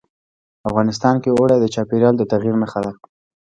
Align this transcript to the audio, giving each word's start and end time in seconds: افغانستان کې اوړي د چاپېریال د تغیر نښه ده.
افغانستان 0.69 1.15
کې 1.23 1.29
اوړي 1.31 1.57
د 1.59 1.65
چاپېریال 1.73 2.15
د 2.17 2.23
تغیر 2.31 2.55
نښه 2.61 2.79
ده. 2.85 2.91